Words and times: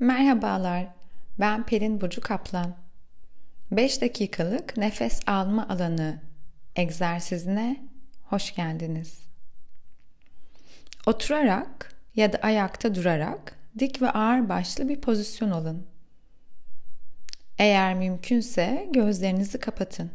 Merhabalar, 0.00 0.86
ben 1.40 1.66
Pelin 1.66 2.00
Burcu 2.00 2.20
Kaplan. 2.20 2.76
5 3.70 4.00
dakikalık 4.00 4.76
nefes 4.76 5.20
alma 5.26 5.68
alanı 5.68 6.20
egzersizine 6.76 7.88
hoş 8.24 8.54
geldiniz. 8.54 9.26
Oturarak 11.06 11.94
ya 12.16 12.32
da 12.32 12.38
ayakta 12.38 12.94
durarak 12.94 13.58
dik 13.78 14.02
ve 14.02 14.10
ağır 14.10 14.48
başlı 14.48 14.88
bir 14.88 15.00
pozisyon 15.00 15.50
alın. 15.50 15.86
Eğer 17.58 17.94
mümkünse 17.94 18.88
gözlerinizi 18.92 19.60
kapatın. 19.60 20.10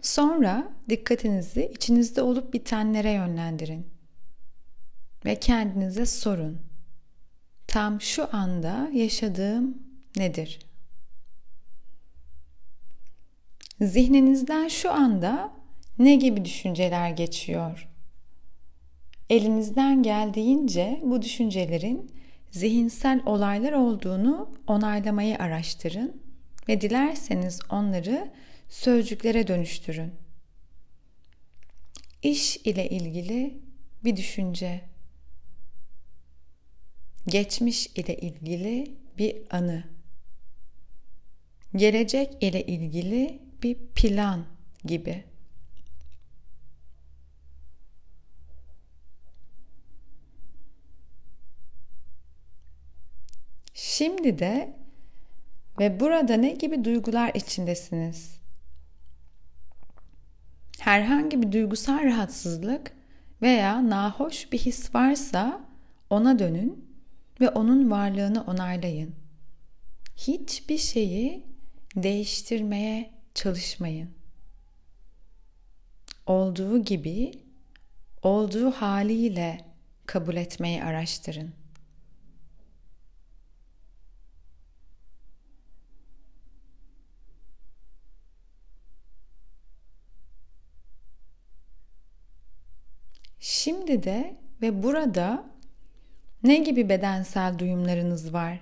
Sonra 0.00 0.72
dikkatinizi 0.88 1.70
içinizde 1.74 2.22
olup 2.22 2.54
bitenlere 2.54 3.10
yönlendirin. 3.10 3.86
Ve 5.24 5.40
kendinize 5.40 6.06
sorun. 6.06 6.71
Tam 7.72 8.00
şu 8.00 8.36
anda 8.36 8.90
yaşadığım 8.92 9.78
nedir? 10.16 10.58
Zihninizden 13.80 14.68
şu 14.68 14.92
anda 14.92 15.52
ne 15.98 16.14
gibi 16.14 16.44
düşünceler 16.44 17.10
geçiyor? 17.10 17.88
Elinizden 19.30 20.02
geldiğince 20.02 21.00
bu 21.02 21.22
düşüncelerin 21.22 22.12
zihinsel 22.50 23.20
olaylar 23.26 23.72
olduğunu 23.72 24.50
onaylamayı 24.66 25.38
araştırın 25.38 26.22
ve 26.68 26.80
dilerseniz 26.80 27.60
onları 27.70 28.30
sözcüklere 28.68 29.46
dönüştürün. 29.46 30.12
İş 32.22 32.56
ile 32.56 32.88
ilgili 32.88 33.60
bir 34.04 34.16
düşünce. 34.16 34.91
Geçmiş 37.26 37.86
ile 37.86 38.16
ilgili 38.16 38.96
bir 39.18 39.36
anı. 39.50 39.84
Gelecek 41.76 42.42
ile 42.42 42.66
ilgili 42.66 43.42
bir 43.62 43.76
plan 43.94 44.44
gibi. 44.84 45.24
Şimdi 53.74 54.38
de 54.38 54.76
ve 55.78 56.00
burada 56.00 56.34
ne 56.34 56.52
gibi 56.52 56.84
duygular 56.84 57.30
içindesiniz? 57.34 58.40
Herhangi 60.78 61.42
bir 61.42 61.52
duygusal 61.52 62.04
rahatsızlık 62.04 62.92
veya 63.42 63.90
nahoş 63.90 64.52
bir 64.52 64.58
his 64.58 64.94
varsa 64.94 65.60
ona 66.10 66.38
dönün 66.38 66.91
ve 67.42 67.48
onun 67.48 67.90
varlığını 67.90 68.44
onaylayın. 68.44 69.14
Hiçbir 70.16 70.78
şeyi 70.78 71.46
değiştirmeye 71.96 73.10
çalışmayın. 73.34 74.10
Olduğu 76.26 76.84
gibi, 76.84 77.32
olduğu 78.22 78.70
haliyle 78.70 79.64
kabul 80.06 80.36
etmeyi 80.36 80.84
araştırın. 80.84 81.54
Şimdi 93.40 94.02
de 94.02 94.40
ve 94.62 94.82
burada 94.82 95.51
ne 96.44 96.56
gibi 96.56 96.88
bedensel 96.88 97.58
duyumlarınız 97.58 98.32
var? 98.32 98.60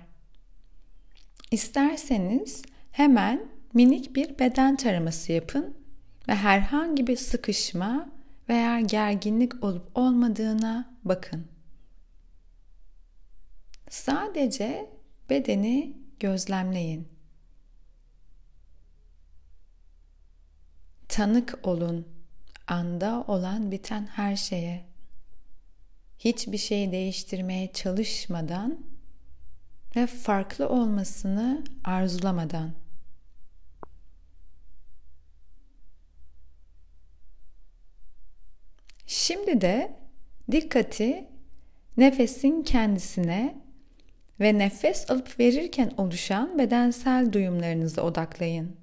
İsterseniz 1.51 2.61
hemen 2.91 3.47
minik 3.73 4.15
bir 4.15 4.39
beden 4.39 4.75
taraması 4.75 5.31
yapın 5.31 5.77
ve 6.27 6.35
herhangi 6.35 7.07
bir 7.07 7.17
sıkışma 7.17 8.09
veya 8.49 8.79
gerginlik 8.79 9.63
olup 9.63 9.97
olmadığına 9.97 10.97
bakın. 11.03 11.47
Sadece 13.89 14.89
bedeni 15.29 15.97
gözlemleyin. 16.19 17.07
Tanık 21.07 21.59
olun 21.63 22.07
anda 22.67 23.23
olan 23.27 23.71
biten 23.71 24.05
her 24.05 24.35
şeye. 24.35 24.90
Hiçbir 26.23 26.57
şeyi 26.57 26.91
değiştirmeye 26.91 27.73
çalışmadan 27.73 28.79
ve 29.95 30.07
farklı 30.07 30.69
olmasını 30.69 31.63
arzulamadan. 31.83 32.71
Şimdi 39.07 39.61
de 39.61 39.97
dikkati 40.51 41.27
nefesin 41.97 42.63
kendisine 42.63 43.61
ve 44.39 44.57
nefes 44.57 45.11
alıp 45.11 45.39
verirken 45.39 45.91
oluşan 45.97 46.59
bedensel 46.59 47.33
duyumlarınıza 47.33 48.01
odaklayın. 48.01 48.75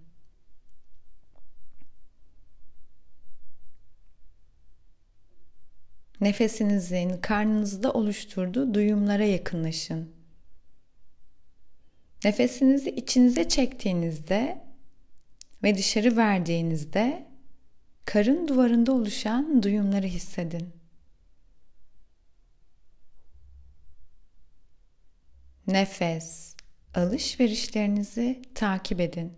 Nefesinizin 6.21 7.21
karnınızda 7.21 7.93
oluşturduğu 7.93 8.75
duyumlara 8.75 9.25
yakınlaşın. 9.25 10.13
Nefesinizi 12.25 12.91
içinize 12.91 13.49
çektiğinizde 13.49 14.65
ve 15.63 15.75
dışarı 15.79 16.17
verdiğinizde 16.17 17.27
karın 18.05 18.49
duvarında 18.49 18.93
oluşan 18.93 19.63
duyumları 19.63 20.07
hissedin. 20.07 20.73
Nefes, 25.67 26.57
alışverişlerinizi 26.95 28.43
takip 28.55 29.01
edin. 29.01 29.33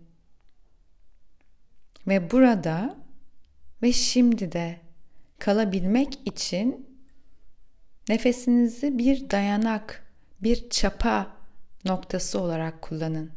Ve 2.07 2.31
burada 2.31 2.97
ve 3.81 3.93
şimdi 3.93 4.51
de 4.51 4.90
kalabilmek 5.41 6.27
için 6.27 6.87
nefesinizi 8.09 8.97
bir 8.97 9.29
dayanak, 9.29 10.13
bir 10.41 10.69
çapa 10.69 11.37
noktası 11.85 12.39
olarak 12.39 12.81
kullanın. 12.81 13.31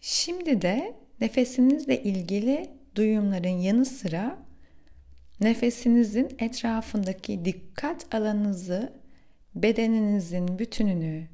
Şimdi 0.00 0.62
de 0.62 1.07
Nefesinizle 1.20 2.02
ilgili 2.02 2.70
duyumların 2.94 3.48
yanı 3.48 3.84
sıra 3.84 4.38
nefesinizin 5.40 6.36
etrafındaki 6.38 7.44
dikkat 7.44 8.14
alanınızı, 8.14 8.92
bedeninizin 9.54 10.58
bütününü, 10.58 11.28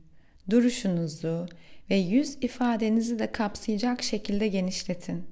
duruşunuzu 0.50 1.46
ve 1.90 1.96
yüz 1.96 2.36
ifadenizi 2.40 3.18
de 3.18 3.32
kapsayacak 3.32 4.02
şekilde 4.02 4.48
genişletin. 4.48 5.24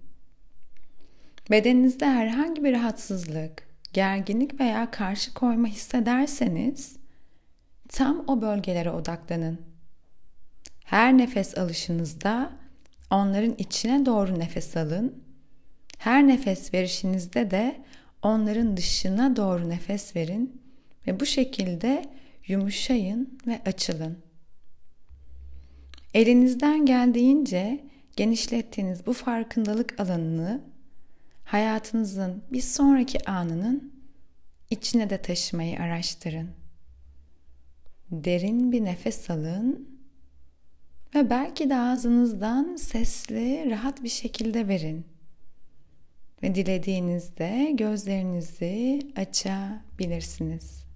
Bedeninizde 1.50 2.06
herhangi 2.06 2.64
bir 2.64 2.72
rahatsızlık, 2.72 3.68
gerginlik 3.92 4.60
veya 4.60 4.90
karşı 4.90 5.34
koyma 5.34 5.68
hissederseniz 5.68 6.96
tam 7.88 8.24
o 8.26 8.42
bölgelere 8.42 8.90
odaklanın. 8.90 9.60
Her 10.84 11.18
nefes 11.18 11.58
alışınızda 11.58 12.61
Onların 13.12 13.54
içine 13.58 14.06
doğru 14.06 14.38
nefes 14.38 14.76
alın. 14.76 15.22
Her 15.98 16.28
nefes 16.28 16.74
verişinizde 16.74 17.50
de 17.50 17.82
onların 18.22 18.76
dışına 18.76 19.36
doğru 19.36 19.68
nefes 19.68 20.16
verin 20.16 20.62
ve 21.06 21.20
bu 21.20 21.26
şekilde 21.26 22.04
yumuşayın 22.46 23.38
ve 23.46 23.60
açılın. 23.66 24.18
Elinizden 26.14 26.86
geldiğince 26.86 27.84
genişlettiğiniz 28.16 29.06
bu 29.06 29.12
farkındalık 29.12 30.00
alanını 30.00 30.60
hayatınızın 31.44 32.42
bir 32.52 32.60
sonraki 32.60 33.30
anının 33.30 33.92
içine 34.70 35.10
de 35.10 35.22
taşımayı 35.22 35.80
araştırın. 35.80 36.50
Derin 38.10 38.72
bir 38.72 38.84
nefes 38.84 39.30
alın 39.30 39.91
ve 41.14 41.30
belki 41.30 41.70
de 41.70 41.76
ağzınızdan 41.76 42.76
sesli, 42.76 43.70
rahat 43.70 44.02
bir 44.02 44.08
şekilde 44.08 44.68
verin. 44.68 45.06
Ve 46.42 46.54
dilediğinizde 46.54 47.70
gözlerinizi 47.74 49.00
açabilirsiniz. 49.16 50.91